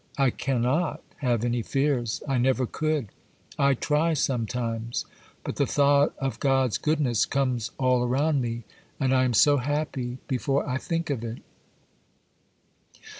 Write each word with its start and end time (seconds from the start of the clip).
I 0.17 0.31
cannot 0.31 1.03
have 1.17 1.45
any 1.45 1.61
fears,—I 1.61 2.39
never 2.39 2.65
could; 2.65 3.09
I 3.59 3.75
try 3.75 4.15
sometimes, 4.15 5.05
but 5.43 5.57
the 5.57 5.67
thought 5.67 6.15
of 6.17 6.39
God's 6.39 6.79
goodness 6.79 7.23
comes 7.27 7.69
all 7.77 8.01
around 8.03 8.41
me, 8.41 8.63
and 8.99 9.13
I 9.13 9.25
am 9.25 9.35
so 9.35 9.57
happy 9.57 10.17
before 10.27 10.67
I 10.67 10.79
think 10.79 11.11
of 11.11 11.23
it! 11.23 11.43